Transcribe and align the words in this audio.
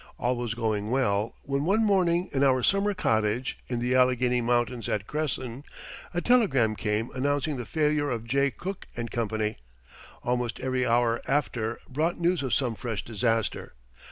All 0.17 0.35
was 0.35 0.55
going 0.55 0.89
well 0.89 1.35
when 1.43 1.63
one 1.63 1.83
morning 1.85 2.27
in 2.33 2.43
our 2.43 2.63
summer 2.63 2.95
cottage, 2.95 3.59
in 3.67 3.79
the 3.79 3.93
Allegheny 3.93 4.41
Mountains 4.41 4.89
at 4.89 5.05
Cresson, 5.05 5.63
a 6.11 6.21
telegram 6.21 6.75
came 6.75 7.11
announcing 7.11 7.57
the 7.57 7.67
failure 7.67 8.09
of 8.09 8.25
Jay 8.25 8.49
Cooke 8.49 8.87
& 9.11 9.11
Co. 9.11 9.45
Almost 10.23 10.59
every 10.59 10.87
hour 10.87 11.21
after 11.27 11.79
brought 11.87 12.19
news 12.19 12.41
of 12.41 12.51
some 12.51 12.73
fresh 12.73 13.05
disaster. 13.05 13.73